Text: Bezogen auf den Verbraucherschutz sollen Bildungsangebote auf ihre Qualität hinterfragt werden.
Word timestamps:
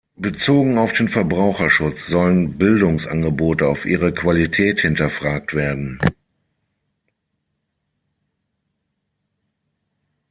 Bezogen 0.15 0.79
auf 0.79 0.93
den 0.93 1.09
Verbraucherschutz 1.09 2.07
sollen 2.07 2.57
Bildungsangebote 2.57 3.67
auf 3.67 3.85
ihre 3.85 4.11
Qualität 4.11 4.81
hinterfragt 4.81 5.53
werden. 5.53 5.99